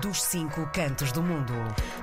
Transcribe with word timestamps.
dos 0.00 0.22
cinco 0.22 0.66
cantos 0.72 1.12
do 1.12 1.22
mundo. 1.22 1.52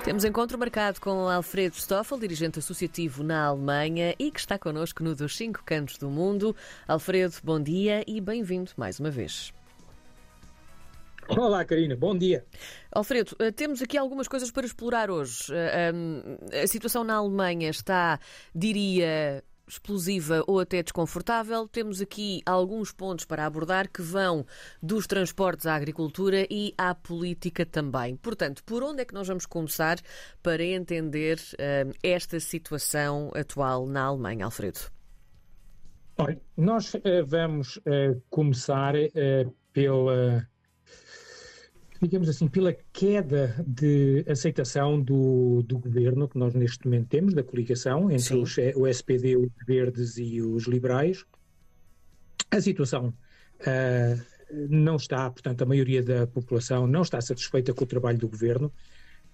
Temos 0.03 0.23
encontro 0.23 0.59
marcado 0.59 1.01
com 1.01 1.27
Alfredo 1.27 1.75
Stoffel, 1.75 2.19
dirigente 2.19 2.59
associativo 2.59 3.23
na 3.23 3.46
Alemanha 3.46 4.13
e 4.19 4.29
que 4.29 4.39
está 4.39 4.59
connosco 4.59 5.04
no 5.04 5.15
Dos 5.15 5.35
Cinco 5.35 5.63
Cantos 5.65 5.97
do 5.97 6.10
Mundo. 6.10 6.55
Alfredo, 6.88 7.36
bom 7.44 7.60
dia 7.60 8.04
e 8.05 8.21
bem-vindo 8.21 8.71
mais 8.78 8.99
uma 8.99 9.10
vez. 9.10 9.52
Olá, 11.29 11.63
Karina, 11.65 11.96
bom 11.96 12.17
dia. 12.17 12.46
Alfredo, 12.91 13.36
eh, 13.39 13.52
temos 13.52 13.81
aqui 13.81 13.97
algumas 13.97 14.28
coisas 14.28 14.49
para 14.51 14.65
explorar 14.65 15.12
hoje. 15.12 15.51
Eh, 15.51 16.63
a 16.63 16.67
situação 16.67 17.03
na 17.03 17.16
Alemanha 17.16 17.70
está, 17.70 18.20
diria, 18.53 19.44
explosiva 19.70 20.44
ou 20.48 20.59
até 20.59 20.81
desconfortável. 20.81 21.67
Temos 21.67 22.02
aqui 22.02 22.41
alguns 22.45 22.91
pontos 22.91 23.26
para 23.26 23.45
abordar 23.45 23.88
que 23.88 24.02
vão 24.02 24.45
dos 24.81 25.05
transportes 25.08 25.66
à 25.66 25.76
agricultura 25.76 26.48
e 26.49 26.73
à 26.77 26.94
política 26.95 27.66
também. 27.66 28.16
Portanto, 28.16 28.63
por 28.63 28.84
onde 28.84 29.02
é 29.02 29.05
que 29.05 29.13
nós 29.13 29.27
vamos 29.27 29.45
começar 29.45 29.98
para 30.41 30.63
entender 30.63 31.38
uh, 31.38 31.93
esta 32.03 32.40
situação 32.40 33.31
atual 33.35 33.85
na 33.85 34.03
Alemanha, 34.03 34.45
Alfredo? 34.45 34.79
Olha, 36.17 36.41
nós 36.57 36.93
uh, 36.95 36.99
vamos 37.26 37.77
uh, 37.77 38.21
começar 38.29 38.93
pela 39.71 40.45
digamos 42.02 42.30
assim, 42.30 42.48
pela 42.48 42.73
queda 42.94 43.55
de 43.67 44.23
aceitação 44.27 45.02
do, 45.02 45.62
do 45.63 45.77
governo 45.77 46.27
que 46.27 46.38
nós 46.38 46.53
neste 46.53 46.85
momento 46.85 47.07
temos, 47.07 47.34
da 47.34 47.44
coligação 47.44 48.09
entre 48.09 48.35
os, 48.35 48.55
o 48.76 48.88
SPD, 48.88 49.35
os 49.35 49.49
Verdes 49.67 50.17
e 50.17 50.41
os 50.41 50.63
Liberais. 50.63 51.26
A 52.49 52.62
situação 52.62 53.13
uh, 53.62 54.21
não 54.70 54.95
está, 54.95 55.30
portanto, 55.30 55.62
a 55.62 55.66
maioria 55.66 56.02
da 56.02 56.26
população 56.26 56.88
não 56.88 57.02
está 57.02 57.20
satisfeita 57.20 57.73
com 57.73 57.84
o 57.84 57.88
trabalho 57.88 58.18
do 58.18 58.29
governo, 58.29 58.71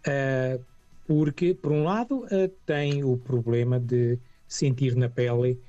uh, 0.08 0.64
porque, 1.06 1.54
por 1.54 1.72
um 1.72 1.84
lado, 1.84 2.26
uh, 2.26 2.50
tem 2.66 3.04
o 3.04 3.16
problema 3.16 3.80
de 3.80 4.18
sentir 4.48 4.96
na 4.96 5.08
pele 5.08 5.60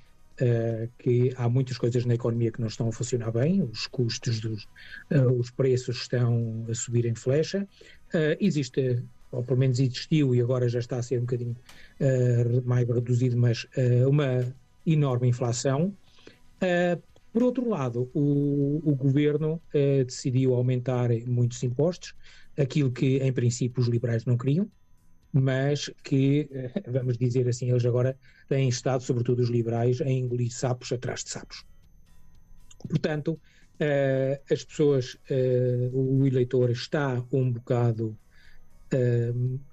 uh, 0.41 0.89
que 0.99 1.33
há 1.37 1.49
muitas 1.49 1.79
coisas 1.79 2.05
na 2.05 2.15
economia 2.15 2.51
que 2.51 2.61
não 2.61 2.69
estão 2.69 2.89
a 2.89 2.93
funcionar 2.93 3.31
bem, 3.33 3.63
os 3.63 3.87
custos 3.87 4.41
dos 4.41 4.65
uh, 5.11 5.33
os 5.39 5.51
preços 5.51 5.97
estão 5.97 6.65
a 6.71 6.75
subir 6.75 7.07
em 7.07 7.15
flecha, 7.15 7.67
uh, 8.15 8.37
existe 8.41 9.03
ou 9.33 9.43
pelo 9.43 9.59
menos 9.59 9.81
existiu 9.81 10.35
e 10.35 10.41
agora 10.41 10.69
já 10.69 10.79
está 10.79 10.99
a 10.99 11.03
ser 11.03 11.19
um 11.19 11.23
bocadinho 11.23 11.57
mais 12.65 12.89
reduzido, 12.89 13.37
mas 13.37 13.67
uma 14.07 14.55
enorme 14.87 15.29
inflação. 15.29 15.93
por 17.33 17.43
outro 17.43 17.69
lado, 17.69 18.09
o, 18.15 18.81
o 18.85 18.95
governo 18.95 19.61
decidiu 20.07 20.55
aumentar 20.55 21.11
muitos 21.27 21.63
impostos, 21.65 22.15
aquilo 22.57 22.91
que 22.91 23.19
em 23.19 23.33
princípio 23.33 23.83
os 23.83 23.89
liberais 23.89 24.25
não 24.25 24.39
queriam, 24.39 24.71
mas 25.39 25.91
que, 26.03 26.49
eh, 26.51 26.83
vamos 26.91 27.19
dizer 27.19 27.47
assim, 27.47 27.71
eles 27.71 27.85
agora 27.85 28.17
têm 28.49 28.71
estado, 28.71 29.03
sobretudo 29.03 29.41
os 29.41 29.51
liberais, 29.51 30.01
a 30.01 30.09
engolir 30.09 30.51
sapos 30.51 30.91
atrás 30.93 31.23
de 31.23 31.31
sapos. 31.31 31.63
Portanto, 32.89 33.33
uh, 33.33 34.41
as 34.51 34.65
pessoas, 34.65 35.19
uh, 35.31 35.91
o 35.93 36.27
eleitor 36.27 36.71
está 36.71 37.23
um 37.31 37.53
bocado 37.53 38.17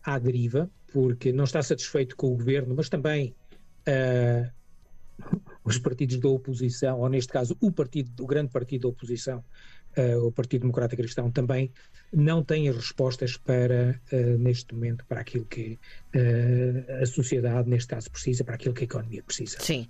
à 0.03 0.17
deriva, 0.17 0.69
porque 0.91 1.31
não 1.31 1.43
está 1.43 1.61
satisfeito 1.61 2.17
com 2.17 2.27
o 2.33 2.35
governo, 2.35 2.73
mas 2.75 2.89
também 2.89 3.33
os 5.63 5.77
partidos 5.77 6.17
da 6.19 6.27
oposição, 6.27 6.99
ou 6.99 7.07
neste 7.07 7.31
caso 7.31 7.55
o 7.61 7.71
partido, 7.71 8.23
o 8.23 8.27
grande 8.27 8.51
partido 8.51 8.81
da 8.81 8.87
oposição, 8.89 9.43
o 10.25 10.31
Partido 10.31 10.61
Democrata 10.61 10.95
Cristão, 10.95 11.29
também 11.29 11.71
não 12.13 12.43
tem 12.43 12.69
as 12.69 12.75
respostas 12.75 13.37
para, 13.37 13.99
uh, 14.11 14.37
neste 14.37 14.73
momento, 14.73 15.03
para 15.05 15.21
aquilo 15.21 15.45
que 15.45 15.79
uh, 16.15 17.01
a 17.01 17.05
sociedade, 17.05 17.69
neste 17.69 17.87
caso, 17.87 18.09
precisa, 18.11 18.43
para 18.43 18.55
aquilo 18.55 18.73
que 18.73 18.83
a 18.83 18.85
economia 18.85 19.23
precisa. 19.23 19.57
Sim. 19.59 19.87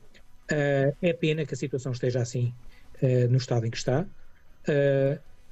é 0.49 1.13
pena 1.13 1.45
que 1.45 1.53
a 1.53 1.57
situação 1.57 1.91
esteja 1.91 2.21
assim 2.21 2.53
no 3.29 3.37
estado 3.37 3.65
em 3.65 3.71
que 3.71 3.77
está, 3.77 4.05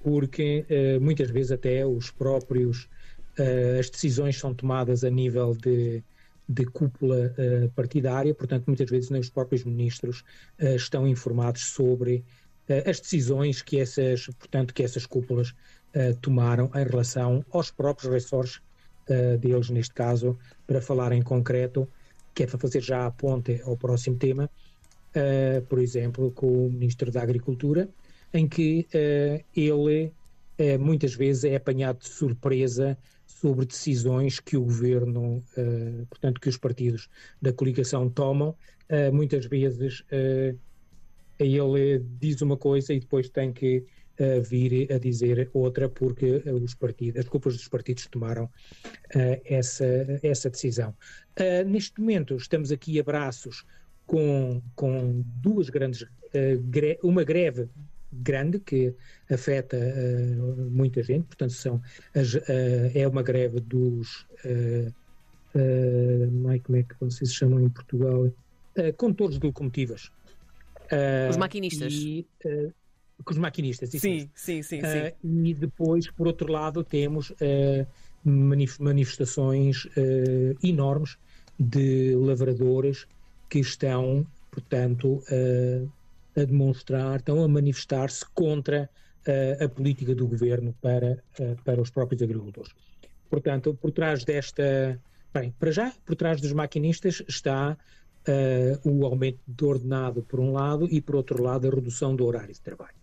porque 0.04 0.66
muitas 1.02 1.30
vezes 1.32 1.52
até 1.52 1.86
os 1.86 2.12
próprios, 2.12 2.88
as 3.80 3.90
decisões 3.90 4.38
são 4.38 4.54
tomadas 4.54 5.04
a 5.04 5.10
nível 5.10 5.56
de 5.56 6.04
de 6.50 6.66
cúpula 6.66 7.34
partidária, 7.76 8.34
portanto, 8.36 8.66
muitas 8.68 8.90
vezes 8.90 9.10
nem 9.10 9.22
os 9.22 9.30
próprios 9.30 9.64
ministros 9.64 10.24
estão 10.60 11.08
informados 11.08 11.68
sobre 11.68 12.26
as 12.86 13.00
decisões 13.00 13.62
que 13.62 13.80
essas, 13.80 14.28
portanto, 14.28 14.74
que 14.74 14.84
essas 14.84 15.06
cúpulas 15.06 15.54
tomaram 16.22 16.72
em 16.74 16.84
relação 16.84 17.46
aos 17.52 17.70
próprios 17.72 18.12
ressores 18.12 18.62
deles, 19.40 19.70
neste 19.70 19.94
caso, 19.94 20.38
para 20.66 20.82
falar 20.82 21.12
em 21.12 21.22
concreto, 21.22 21.88
que 22.34 22.44
é 22.44 22.48
para 22.48 22.58
fazer 22.58 22.82
já 22.82 23.06
a 23.06 23.12
ponte 23.12 23.62
ao 23.64 23.76
próximo 23.76 24.16
tema, 24.16 24.50
por 25.68 25.80
exemplo, 25.80 26.32
com 26.32 26.68
o 26.68 26.72
Ministro 26.72 27.12
da 27.12 27.22
Agricultura, 27.22 27.90
em 28.34 28.48
que 28.48 28.88
ele 29.54 30.14
muitas 30.80 31.14
vezes 31.14 31.44
é 31.44 31.56
apanhado 31.56 32.00
de 32.00 32.08
surpresa 32.08 32.98
sobre 33.26 33.66
decisões 33.66 34.40
que 34.40 34.56
o 34.56 34.64
governo, 34.64 35.44
portanto, 36.10 36.40
que 36.40 36.48
os 36.48 36.58
partidos 36.58 37.10
da 37.42 37.52
coligação 37.52 38.10
tomam. 38.10 38.56
Muitas 39.12 39.46
vezes 39.46 40.06
ele 41.44 42.04
diz 42.20 42.42
uma 42.42 42.58
coisa 42.58 42.94
e 42.94 43.00
depois 43.00 43.30
tem 43.30 43.52
que 43.52 43.84
vir 44.48 44.92
a 44.94 45.00
dizer 45.00 45.50
outra, 45.52 45.90
porque 45.90 46.44
os 46.64 46.76
partidos, 46.76 47.22
as 47.22 47.28
culpas 47.28 47.56
dos 47.56 47.68
partidos 47.68 48.06
tomaram 48.06 48.48
essa, 49.46 49.86
essa 50.22 50.48
decisão. 50.48 50.94
neste 51.66 52.00
momento, 52.00 52.36
estamos 52.36 52.72
aqui 52.72 53.00
a 53.00 53.04
braços 53.04 53.66
com, 54.06 54.62
com 54.76 55.24
duas 55.42 55.70
grandes, 55.70 56.06
uma 57.02 57.24
greve 57.24 57.68
grande 58.12 58.60
que 58.60 58.94
afeta 59.30 59.78
uh, 59.78 60.70
muita 60.70 61.02
gente, 61.02 61.26
portanto 61.26 61.54
são 61.54 61.82
as, 62.14 62.34
uh, 62.34 62.42
é 62.94 63.08
uma 63.08 63.24
greve 63.24 63.60
dos 63.62 64.28
uh, 64.46 64.94
como 66.64 66.78
é 66.78 66.84
que 66.84 66.96
vocês 67.00 67.34
chamam 67.34 67.60
em 67.60 67.70
Portugal 67.70 68.32
condutores 68.96 69.38
de 69.38 69.46
locomotivas 69.46 70.10
os 71.30 71.38
maquinistas 71.38 71.94
e, 71.94 72.28
com 73.24 73.32
os 73.32 73.38
maquinistas 73.38 73.90
sim, 73.90 74.30
sim, 74.34 74.64
sim, 74.64 74.82
sim. 74.82 75.48
e 75.48 75.54
depois 75.54 76.10
por 76.10 76.28
outro 76.28 76.52
lado 76.52 76.84
temos 76.84 77.32
manifestações 78.80 79.88
enormes 80.64 81.18
de 81.60 82.16
lavradores 82.16 83.08
que 83.50 83.60
estão 83.60 84.26
portanto 84.50 85.24
a 86.36 86.44
demonstrar, 86.44 87.20
estão 87.20 87.44
a 87.44 87.48
manifestar-se 87.48 88.26
contra 88.34 88.90
uh, 89.28 89.64
a 89.64 89.70
política 89.70 90.16
do 90.16 90.28
governo 90.28 90.76
para, 90.82 91.22
uh, 91.40 91.56
para 91.64 91.82
os 91.82 91.90
próprios 91.90 92.22
agricultores. 92.22 92.72
Portanto, 93.30 93.74
por 93.74 93.92
trás 93.92 94.24
desta. 94.24 95.00
Bem, 95.34 95.54
para 95.58 95.72
já, 95.72 95.94
por 96.06 96.16
trás 96.16 96.42
dos 96.42 96.52
maquinistas 96.52 97.24
está 97.28 97.78
uh, 98.28 98.90
o 98.90 99.06
aumento 99.06 99.40
do 99.48 99.68
ordenado, 99.68 100.24
por 100.24 100.40
um 100.40 100.52
lado, 100.52 100.88
e 100.90 101.02
por 101.02 101.16
outro 101.16 101.42
lado, 101.42 101.68
a 101.68 101.72
redução 101.72 102.16
do 102.16 102.26
horário 102.26 102.54
de 102.54 102.62
trabalho. 102.62 102.96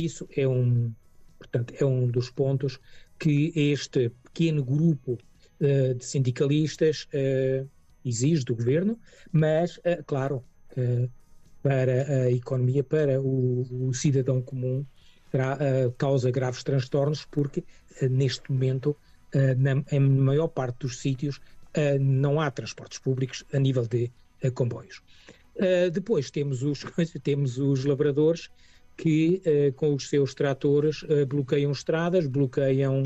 Isso 0.00 0.28
é 0.36 0.46
um, 0.46 0.92
portanto, 1.38 1.74
é 1.78 1.84
um 1.84 2.06
dos 2.06 2.30
pontos 2.30 2.78
que 3.18 3.52
este 3.54 4.10
pequeno 4.24 4.64
grupo 4.64 5.18
de 5.60 6.02
sindicalistas 6.02 7.06
exige 8.02 8.46
do 8.46 8.56
governo, 8.56 8.98
mas, 9.30 9.78
claro, 10.06 10.42
para 11.62 12.24
a 12.24 12.30
economia, 12.30 12.82
para 12.82 13.20
o, 13.20 13.88
o 13.88 13.92
cidadão 13.92 14.40
comum, 14.40 14.86
terá, 15.30 15.56
uh, 15.56 15.92
causa 15.92 16.30
graves 16.30 16.62
transtornos, 16.62 17.24
porque 17.30 17.60
uh, 18.02 18.08
neste 18.08 18.50
momento, 18.50 18.96
uh, 19.34 19.54
na 19.58 19.82
em 19.92 20.00
maior 20.00 20.48
parte 20.48 20.80
dos 20.80 20.98
sítios, 20.98 21.40
não 22.00 22.40
há 22.40 22.50
transportes 22.50 22.98
públicos 22.98 23.44
a 23.52 23.58
nível 23.60 23.86
de 23.86 24.10
comboios. 24.54 25.02
depois 25.92 26.30
temos 26.30 26.62
os, 26.62 26.84
temos 27.22 27.58
os 27.58 27.84
lavradores 27.84 28.48
que, 28.96 29.42
com 29.76 29.94
os 29.94 30.08
seus 30.08 30.34
tratores, 30.34 31.04
bloqueiam 31.26 31.72
estradas, 31.72 32.26
bloqueiam 32.26 33.02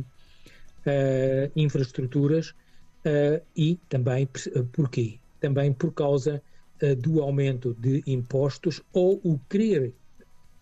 infraestruturas 1.55 2.55
e 3.57 3.79
também, 3.89 4.29
porquê? 4.73 5.19
Também 5.41 5.73
por 5.73 5.93
causa 5.93 6.43
do 6.99 7.23
aumento 7.23 7.75
de 7.79 8.03
impostos 8.07 8.83
ou 8.93 9.21
o 9.23 9.39
querer, 9.49 9.93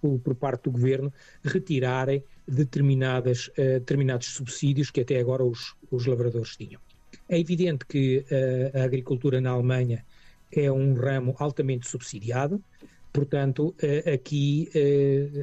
por 0.00 0.34
parte 0.34 0.64
do 0.64 0.72
governo, 0.72 1.12
retirarem 1.42 2.22
determinadas, 2.46 3.50
determinados 3.56 4.28
subsídios 4.28 4.90
que 4.90 5.00
até 5.00 5.18
agora 5.18 5.44
os, 5.44 5.74
os 5.90 6.06
lavradores 6.06 6.56
tinham. 6.56 6.80
É 7.28 7.38
evidente 7.38 7.86
que 7.86 8.24
a 8.74 8.84
agricultura 8.84 9.40
na 9.40 9.50
Alemanha 9.50 10.04
é 10.52 10.70
um 10.70 10.94
ramo 10.94 11.34
altamente 11.38 11.88
subsidiado, 11.88 12.62
Portanto, 13.12 13.74
aqui, 14.10 14.70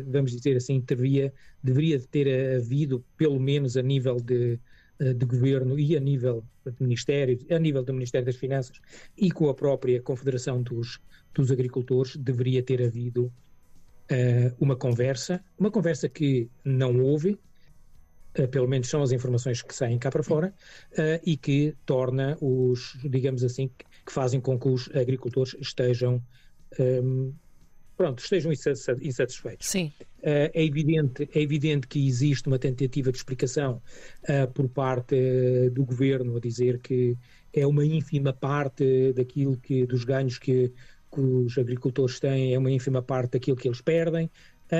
vamos 0.08 0.32
dizer 0.32 0.58
assim, 0.58 0.82
teria, 0.82 1.32
deveria 1.64 2.00
ter 2.00 2.56
havido, 2.58 3.06
pelo 3.16 3.40
menos 3.40 3.78
a 3.78 3.82
nível 3.84 4.16
de, 4.16 4.60
de 5.00 5.26
governo 5.26 5.78
e 5.78 5.96
a 5.96 6.00
nível 6.00 6.44
de 6.66 6.82
Ministério, 6.82 7.38
a 7.52 7.60
nível 7.60 7.84
do 7.84 7.94
Ministério 7.94 8.26
das 8.26 8.38
Finanças 8.38 8.82
e 9.16 9.30
com 9.30 9.50
a 9.50 9.54
própria 9.54 10.02
Confederação 10.02 10.64
dos, 10.64 11.00
dos 11.32 11.52
Agricultores, 11.52 12.16
deveria 12.18 12.64
ter 12.64 12.82
havido 12.82 13.32
uma 14.60 14.76
conversa, 14.76 15.40
uma 15.58 15.70
conversa 15.70 16.10
que 16.10 16.50
não 16.66 17.00
houve, 17.00 17.38
pelo 18.52 18.68
menos 18.68 18.90
são 18.90 19.02
as 19.02 19.12
informações 19.12 19.62
que 19.62 19.76
saem 19.76 19.98
cá 19.98 20.10
para 20.10 20.24
fora, 20.24 20.54
uh, 20.94 21.22
e 21.26 21.36
que 21.36 21.76
torna 21.86 22.38
os, 22.42 22.98
digamos 23.04 23.44
assim, 23.44 23.70
que 24.10 24.14
fazem 24.14 24.42
com 24.42 24.60
que 24.60 24.68
os 24.68 24.90
agricultores 24.96 25.56
estejam. 25.62 26.22
Um, 26.80 27.32
pronto, 27.96 28.20
estejam 28.20 28.52
insatisfeitos. 28.52 29.68
Sim. 29.68 29.94
Uh, 30.20 30.50
é, 30.54 30.66
evidente, 30.66 31.30
é 31.34 31.42
evidente 31.42 31.88
que 31.88 32.08
existe 32.08 32.48
uma 32.48 32.58
tentativa 32.58 33.12
de 33.12 33.18
explicação 33.18 33.82
uh, 34.24 34.52
por 34.52 34.68
parte 34.68 35.16
uh, 35.16 35.70
do 35.70 35.86
governo 35.86 36.38
a 36.38 36.40
dizer 36.40 36.80
que 36.80 37.16
é 37.54 37.68
uma 37.68 37.86
ínfima 37.86 38.34
parte 38.34 39.14
daquilo 39.14 39.58
que 39.58 39.86
dos 39.86 40.04
ganhos 40.04 40.40
que, 40.40 40.74
que 41.14 41.22
os 41.22 41.58
agricultores 41.58 42.20
têm, 42.20 42.54
é 42.54 42.58
uma 42.58 42.72
ínfima 42.72 43.02
parte 43.02 43.34
daquilo 43.34 43.58
que 43.58 43.68
eles 43.68 43.82
perdem, 43.82 44.30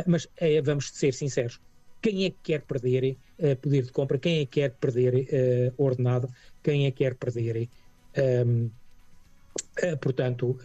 mas 0.06 0.28
vamos 0.64 0.92
ser 0.92 1.16
sinceros, 1.16 1.60
quem 2.00 2.26
é 2.26 2.30
que 2.30 2.38
quer 2.44 2.62
perder 2.62 3.18
poder 3.60 3.82
de 3.86 3.92
compra, 3.92 4.20
quem 4.20 4.42
é 4.42 4.46
que 4.46 4.62
quer 4.62 4.76
perder 4.76 5.74
ordenado, 5.78 6.30
quem 6.62 6.86
é 6.86 6.92
que 6.92 6.98
quer 6.98 7.16
perder, 7.16 7.68
um, 8.46 8.70
portanto, 10.02 10.58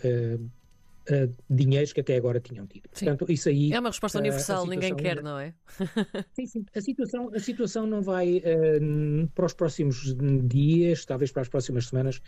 uh, 1.11 1.35
dinheiros 1.49 1.93
que 1.93 2.01
até 2.01 2.17
agora 2.17 2.41
tinham 2.41 2.67
tido. 2.67 2.89
Portanto, 2.89 3.27
isso 3.29 3.49
aí. 3.49 3.73
É 3.73 3.81
uma 3.81 3.91
resposta 3.91 4.19
universal, 4.19 4.65
uh, 4.65 4.67
ninguém 4.67 4.95
quer, 4.95 5.23
não 5.23 5.39
é? 5.39 5.55
sim, 6.35 6.47
sim. 6.47 6.65
A 6.75 6.81
situação, 6.81 7.31
a 7.35 7.39
situação 7.39 7.87
não 7.87 8.03
vai, 8.03 8.39
uh, 8.39 9.29
para 9.35 9.47
os 9.47 9.53
próximos 9.53 10.15
dias, 10.45 11.05
talvez 11.05 11.31
para 11.31 11.43
as 11.43 11.49
próximas 11.49 11.89
semanas, 11.89 12.21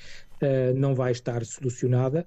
não 0.77 0.95
vai 0.95 1.13
estar 1.13 1.45
solucionada, 1.45 2.27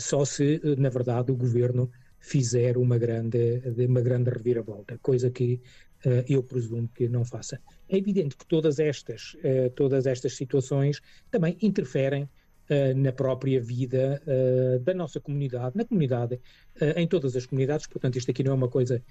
só 0.00 0.24
se, 0.24 0.60
na 0.78 0.88
verdade, 0.88 1.32
o 1.32 1.36
governo 1.36 1.90
fizer 2.20 2.76
uma 2.76 2.96
grande, 2.96 3.62
uma 3.88 4.00
grande 4.00 4.30
reviravolta, 4.30 4.98
coisa 5.02 5.30
que 5.30 5.60
eu 6.28 6.42
presumo 6.42 6.88
que 6.94 7.08
não 7.08 7.24
faça. 7.24 7.60
É 7.88 7.96
evidente 7.96 8.36
que 8.36 8.46
todas 8.46 8.78
estas, 8.78 9.36
todas 9.74 10.06
estas 10.06 10.36
situações 10.36 11.00
também 11.30 11.56
interferem 11.60 12.28
uh, 12.70 12.96
na 12.96 13.12
própria 13.12 13.60
vida 13.60 14.22
uh, 14.26 14.78
da 14.80 14.94
nossa 14.94 15.20
comunidade, 15.20 15.76
na 15.76 15.84
comunidade, 15.84 16.34
uh, 16.80 16.98
em 16.98 17.06
todas 17.06 17.36
as 17.36 17.46
comunidades. 17.46 17.86
Portanto, 17.86 18.16
isto 18.16 18.30
aqui 18.30 18.42
não 18.42 18.52
é 18.52 18.54
uma 18.54 18.68
coisa 18.68 19.02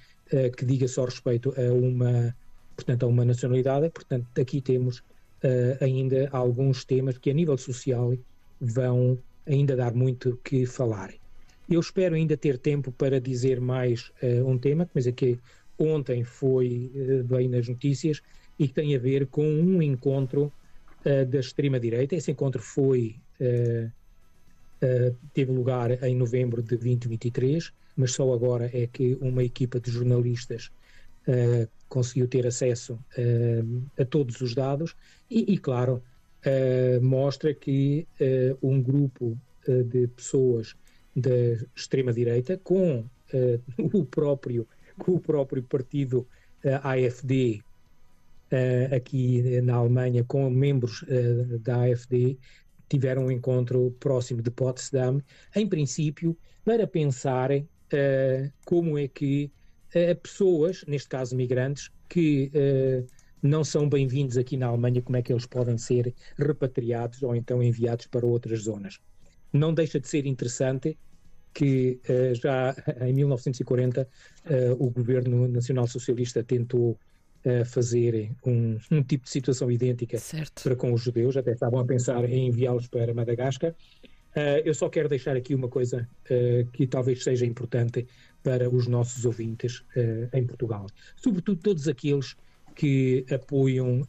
que 0.58 0.66
diga 0.66 0.88
só 0.88 1.06
respeito 1.06 1.54
a 1.58 1.74
uma, 1.74 2.36
portanto, 2.76 3.04
a 3.04 3.08
uma 3.08 3.26
nacionalidade. 3.26 3.90
Portanto, 3.90 4.26
aqui 4.40 4.62
temos 4.62 5.04
ainda 5.82 6.30
alguns 6.32 6.86
temas 6.86 7.18
que, 7.18 7.30
a 7.30 7.34
nível 7.34 7.58
social, 7.58 8.14
vão 8.60 9.20
ainda 9.46 9.76
dar 9.76 9.94
muito 9.94 10.40
que 10.44 10.66
falar. 10.66 11.14
Eu 11.70 11.80
espero 11.80 12.16
ainda 12.16 12.38
ter 12.38 12.58
tempo 12.58 12.92
para 12.92 13.20
dizer 13.20 13.60
mais 13.60 14.12
um 14.46 14.58
tema, 14.58 14.90
mas 14.94 15.06
aqui 15.06 15.38
ontem 15.78 16.24
foi 16.24 16.90
bem 17.26 17.50
nas 17.50 17.68
notícias 17.68 18.22
e 18.58 18.68
que 18.68 18.74
tem 18.74 18.96
a 18.96 19.00
ver 19.00 19.28
com 19.28 19.46
um 19.46 19.82
encontro 19.82 20.52
uh, 21.06 21.26
da 21.26 21.40
extrema-direita. 21.40 22.16
Esse 22.16 22.32
encontro 22.32 22.62
foi 22.62 23.16
uh, 23.40 23.92
uh, 24.86 25.16
teve 25.34 25.52
lugar 25.52 26.04
em 26.04 26.16
novembro 26.16 26.62
de 26.62 26.70
2023, 26.70 27.72
mas 27.96 28.12
só 28.12 28.34
agora 28.34 28.70
é 28.74 28.88
que 28.88 29.18
uma 29.22 29.44
equipa 29.44 29.80
de 29.80 29.92
jornalistas 29.92 30.72
conseguiu 31.88 32.28
ter 32.28 32.46
acesso 32.46 33.00
a 33.98 34.04
todos 34.04 34.42
os 34.42 34.54
dados 34.54 34.94
e, 35.32 35.54
e 35.54 35.58
claro, 35.58 36.04
mostra 37.02 37.54
que 37.54 38.06
um 38.62 38.82
grupo 38.82 39.38
de 39.66 40.08
pessoas 40.08 40.76
da 41.16 41.32
extrema-direita 41.74 42.60
com 42.62 43.06
o 43.94 44.04
próprio 44.04 44.68
com 44.98 45.14
o 45.14 45.20
próprio 45.20 45.64
partido 45.64 46.28
AFD 46.82 47.64
uh, 48.54 48.96
aqui 48.96 49.62
na 49.62 49.76
Alemanha 49.76 50.24
com 50.24 50.50
membros 50.50 51.02
uh, 51.04 51.60
da 51.60 51.84
AfD 51.84 52.38
tiveram 52.88 53.26
um 53.26 53.32
encontro 53.32 53.92
próximo 54.00 54.42
de 54.42 54.52
Potsdam, 54.52 55.20
em 55.56 55.68
princípio, 55.68 56.38
para 56.64 56.86
pensar 56.86 57.52
uh, 57.52 58.54
como 58.66 58.98
é 58.98 59.08
que 59.08 59.52
pessoas, 60.24 60.84
neste 60.88 61.08
caso 61.08 61.36
migrantes, 61.36 61.92
que 62.10 62.52
não 63.44 63.64
são 63.64 63.88
bem-vindos 63.88 64.40
aqui 64.40 64.58
na 64.58 64.66
Alemanha, 64.66 65.04
como 65.04 65.18
é 65.18 65.22
que 65.22 65.32
eles 65.32 65.46
podem 65.46 65.78
ser 65.78 66.16
repatriados 66.36 67.22
ou 67.22 67.36
então 67.36 67.62
enviados 67.62 68.08
para 68.08 68.26
outras 68.26 68.62
zonas. 68.62 69.00
Não 69.52 69.72
deixa 69.72 70.00
de 70.00 70.08
ser 70.08 70.26
interessante 70.26 70.98
que 71.54 72.02
já 72.34 72.76
em 73.02 73.14
1940 73.14 74.02
uh, 74.02 74.84
o 74.84 74.90
governo 74.90 75.48
nacional 75.48 75.86
socialista 75.86 76.44
tentou 76.44 76.98
a 77.46 77.66
fazerem 77.66 78.36
um, 78.46 78.78
um, 78.92 79.04
tipo 79.04 79.26
de 79.26 79.30
situação 79.30 79.70
idêntica 79.70 80.18
certo. 80.18 80.64
para 80.64 80.76
com 80.76 80.94
os 80.94 81.02
judeus, 81.02 81.36
até 81.36 81.52
estavam 81.52 81.80
a 81.80 81.86
pensar 81.86 82.24
em 82.30 82.48
enviá-los 82.48 82.88
para 82.88 83.14
Madagascar. 83.14 83.74
Uh, 84.36 84.66
eu 84.66 84.74
só 84.74 84.90
quero 84.90 85.08
deixar 85.08 85.36
aqui 85.36 85.54
uma 85.54 85.68
coisa 85.68 86.08
uh, 86.26 86.66
que 86.72 86.88
talvez 86.88 87.24
seja 87.24 87.46
importante 87.46 88.08
para 88.42 88.68
os 88.70 88.88
nossos 88.88 89.26
ouvintes 89.26 89.80
uh, 89.96 90.30
em 90.34 90.46
Portugal, 90.46 90.88
sobretudo 91.16 91.62
todos 91.62 91.88
aqueles 91.88 92.36
que 92.76 93.24
apoiam 93.32 94.02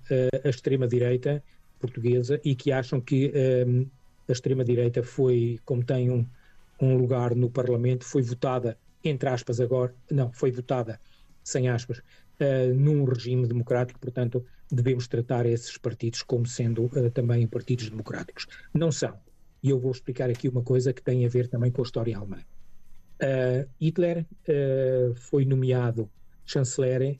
a 0.42 0.48
extrema-direita 0.48 1.44
portuguesa 1.78 2.40
e 2.42 2.54
que 2.54 2.72
acham 2.72 2.98
que 2.98 3.31
a 4.26 4.32
extrema-direita 4.32 5.02
foi, 5.02 5.60
como 5.66 5.84
tem 5.84 6.10
um, 6.10 6.26
um 6.81 6.96
lugar 6.96 7.34
no 7.34 7.50
Parlamento, 7.50 8.06
foi 8.06 8.22
votada, 8.22 8.78
entre 9.04 9.28
aspas 9.28 9.60
agora, 9.60 9.94
não, 10.10 10.32
foi 10.32 10.50
votada, 10.50 10.98
sem 11.42 11.69
aspas, 11.69 12.00
uh, 12.40 12.75
num 12.75 13.04
regime 13.04 13.46
democrático, 13.46 13.98
portanto, 14.00 14.44
devemos 14.70 15.06
tratar 15.06 15.46
esses 15.46 15.76
partidos 15.76 16.22
como 16.22 16.46
sendo 16.46 16.86
uh, 16.86 17.10
também 17.10 17.46
partidos 17.46 17.88
democráticos. 17.88 18.46
Não 18.72 18.90
são. 18.90 19.19
E 19.62 19.70
eu 19.70 19.78
vou 19.78 19.92
explicar 19.92 20.28
aqui 20.28 20.48
uma 20.48 20.62
coisa 20.62 20.92
que 20.92 21.02
tem 21.02 21.25
a 21.25 21.28
ver 21.28 21.48
também 21.48 21.70
com 21.70 21.82
a 21.82 21.84
história 21.84 22.16
alemã. 22.16 22.38
Uh, 23.22 23.69
Hitler 23.81 24.26
foi 25.14 25.44
nomeado 25.44 26.10
chanceler 26.44 27.19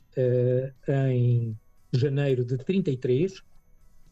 em 1.09 1.57
janeiro 1.91 2.45
de 2.45 2.57
33 2.57 3.41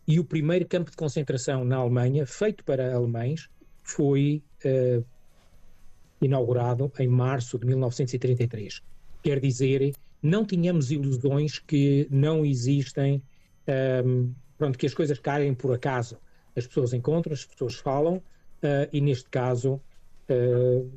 e 0.08 0.20
o 0.20 0.24
primeiro 0.24 0.66
campo 0.66 0.90
de 0.90 0.98
concentração 0.98 1.64
na 1.64 1.76
Alemanha, 1.76 2.26
feito 2.26 2.64
para 2.64 2.96
alemães, 2.96 3.48
foi 3.84 4.42
inaugurado 6.20 6.92
em 6.98 7.08
março 7.08 7.60
de 7.60 7.68
1933. 7.68 8.82
Quer 9.22 9.40
dizer 9.40 9.94
não 10.24 10.46
tínhamos 10.46 10.90
ilusões 10.90 11.60
que 11.60 12.08
não 12.10 12.46
existem, 12.46 13.22
um, 14.06 14.34
pronto, 14.58 14.80
que 14.80 14.86
as 14.86 14.94
coisas 14.94 15.20
caem 15.20 15.54
por 15.54 15.74
acaso. 15.74 16.18
As 16.56 16.66
pessoas 16.66 16.94
encontram, 16.94 17.34
as 17.34 17.46
pessoas 17.46 17.76
falam, 17.76 18.16
uh, 18.16 18.88
e 18.94 19.02
neste 19.02 19.30
caso 19.30 19.82
uh, 20.30 20.92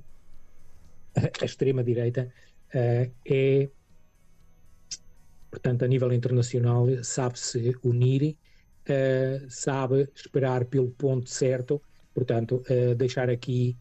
a 1.42 1.44
extrema-direita 1.44 2.32
uh, 2.68 3.10
é, 3.24 3.68
portanto, 5.50 5.84
a 5.84 5.88
nível 5.88 6.12
internacional, 6.12 6.86
sabe-se 7.02 7.74
unir, 7.82 8.36
sabe 9.48 10.08
esperar 10.14 10.64
pelo 10.66 10.90
ponto 10.90 11.28
certo, 11.28 11.82
portanto, 12.14 12.62
deixar 12.96 13.28
aqui 13.28 13.76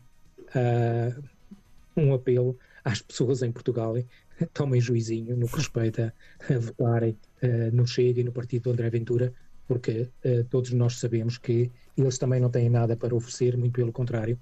um 1.95 2.13
apelo 2.13 2.57
às 2.83 3.01
pessoas 3.01 3.43
em 3.43 3.51
Portugal 3.51 3.95
tomem 4.53 4.81
juizinho 4.81 5.35
no 5.35 5.47
que 5.47 5.57
respeita 5.57 6.13
a 6.49 6.59
votarem 6.59 7.17
uh, 7.43 7.75
no 7.75 7.87
Chega 7.87 8.21
e 8.21 8.23
no 8.23 8.31
partido 8.31 8.63
do 8.63 8.71
André 8.71 8.89
Ventura, 8.89 9.33
porque 9.67 10.09
uh, 10.25 10.43
todos 10.49 10.71
nós 10.71 10.99
sabemos 10.99 11.37
que 11.37 11.71
eles 11.97 12.17
também 12.17 12.39
não 12.39 12.49
têm 12.49 12.69
nada 12.69 12.95
para 12.95 13.15
oferecer, 13.15 13.57
muito 13.57 13.73
pelo 13.73 13.91
contrário, 13.91 14.39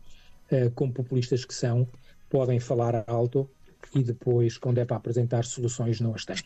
uh, 0.51 0.71
como 0.71 0.93
populistas 0.93 1.45
que 1.45 1.53
são, 1.53 1.87
podem 2.29 2.59
falar 2.59 3.03
alto 3.07 3.49
e 3.93 4.03
depois, 4.03 4.57
quando 4.57 4.79
é 4.79 4.85
para 4.85 4.97
apresentar 4.97 5.45
soluções, 5.45 5.99
não 5.99 6.15
as 6.15 6.25
têm. 6.25 6.37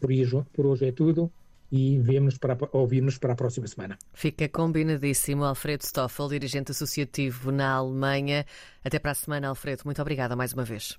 Por 0.00 0.10
hoje, 0.10 0.44
por 0.52 0.66
hoje 0.66 0.86
é 0.86 0.92
tudo 0.92 1.30
e 1.70 1.98
vemos 1.98 2.38
para 2.38 2.56
ouvir-nos 2.72 3.18
para 3.18 3.32
a 3.32 3.36
próxima 3.36 3.66
semana. 3.66 3.98
Fica 4.12 4.48
combinadíssimo. 4.48 5.44
Alfredo 5.44 5.84
Stoffel, 5.84 6.28
dirigente 6.28 6.70
associativo 6.70 7.50
na 7.50 7.72
Alemanha. 7.72 8.46
Até 8.84 8.98
para 8.98 9.10
a 9.12 9.14
semana, 9.14 9.48
Alfredo. 9.48 9.82
Muito 9.84 10.00
obrigada 10.00 10.36
mais 10.36 10.52
uma 10.52 10.64
vez. 10.64 10.94